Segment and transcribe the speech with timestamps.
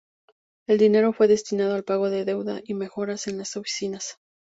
[0.65, 4.17] El dinero fue destinado al pago de la deuda y mejoras en las oficinas.